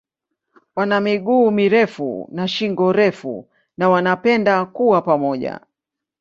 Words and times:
Wana 0.75 0.99
miguu 1.01 1.51
mirefu 1.51 2.29
na 2.31 2.47
shingo 2.47 2.91
refu 2.93 3.49
na 3.77 3.89
wanapenda 3.89 4.65
kuwa 4.65 5.01
pamoja. 5.01 5.59